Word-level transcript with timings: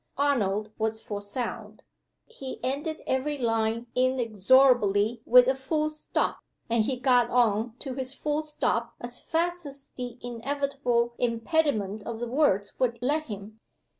Arnold 0.17 0.71
was 0.79 0.99
for 0.99 1.21
sound. 1.21 1.83
He 2.25 2.59
ended 2.63 3.01
every 3.05 3.37
line 3.37 3.85
inexorably 3.93 5.21
with 5.27 5.45
a 5.47 5.53
full 5.53 5.91
stop; 5.91 6.39
and 6.71 6.85
he 6.85 6.97
got 6.99 7.29
on 7.29 7.75
to 7.77 7.93
his 7.93 8.15
full 8.15 8.41
stop 8.41 8.95
as 8.99 9.21
fast 9.21 9.63
as 9.67 9.89
the 9.95 10.17
inevitable 10.21 11.13
impediment 11.19 12.01
of 12.07 12.19
the 12.19 12.25
words 12.25 12.73
would 12.79 12.97
let 12.99 13.25
him. 13.25 13.59